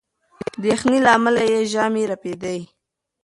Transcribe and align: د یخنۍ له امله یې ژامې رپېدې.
د 0.61 0.63
یخنۍ 0.73 0.99
له 1.05 1.09
امله 1.17 1.41
یې 1.51 1.59
ژامې 1.71 2.03
رپېدې. 2.11 2.59